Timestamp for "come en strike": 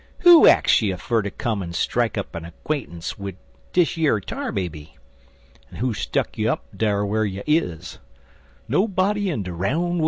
1.29-2.17